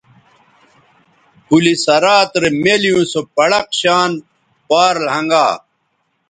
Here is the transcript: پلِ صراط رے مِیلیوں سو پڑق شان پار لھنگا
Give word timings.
پلِ 1.45 1.65
صراط 1.85 2.31
رے 2.41 2.49
مِیلیوں 2.63 3.03
سو 3.11 3.21
پڑق 3.35 3.67
شان 3.79 4.11
پار 4.67 4.93
لھنگا 5.05 5.47